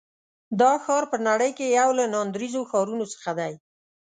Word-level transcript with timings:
دا 0.61 0.71
ښار 0.83 1.03
په 1.11 1.17
نړۍ 1.27 1.51
کې 1.57 1.75
یو 1.79 1.89
له 1.99 2.05
ناندرییزو 2.13 2.61
ښارونو 2.71 3.05
څخه 3.13 3.31
دی. 3.39 3.53